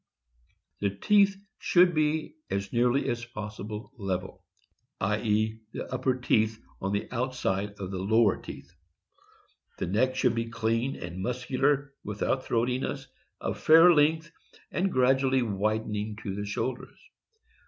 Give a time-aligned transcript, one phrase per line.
[0.79, 4.43] The teeth should be as nearly as possible level;
[4.99, 5.21] i.
[5.21, 8.73] e.y the upper teeth on the outside of the lower teeth.
[9.79, 13.05] Neck should be clean and muscular, without throati ness,
[13.39, 14.31] of fair length,
[14.71, 16.97] and gradually widening to the shoul ders.